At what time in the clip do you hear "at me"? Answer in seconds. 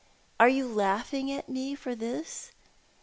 1.31-1.75